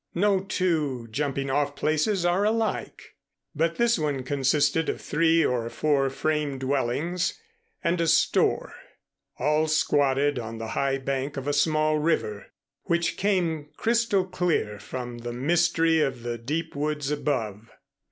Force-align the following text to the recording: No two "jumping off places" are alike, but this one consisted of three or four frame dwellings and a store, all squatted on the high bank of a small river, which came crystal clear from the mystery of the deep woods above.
No 0.15 0.39
two 0.39 1.07
"jumping 1.11 1.51
off 1.51 1.75
places" 1.75 2.25
are 2.25 2.43
alike, 2.43 3.13
but 3.53 3.75
this 3.75 3.99
one 3.99 4.23
consisted 4.23 4.89
of 4.89 4.99
three 4.99 5.45
or 5.45 5.69
four 5.69 6.09
frame 6.09 6.57
dwellings 6.57 7.39
and 7.83 8.01
a 8.01 8.07
store, 8.07 8.73
all 9.37 9.67
squatted 9.67 10.39
on 10.39 10.57
the 10.57 10.69
high 10.69 10.97
bank 10.97 11.37
of 11.37 11.47
a 11.47 11.53
small 11.53 11.99
river, 11.99 12.47
which 12.85 13.15
came 13.15 13.69
crystal 13.77 14.25
clear 14.25 14.79
from 14.79 15.19
the 15.19 15.33
mystery 15.33 16.01
of 16.01 16.23
the 16.23 16.39
deep 16.39 16.75
woods 16.75 17.11
above. 17.11 17.69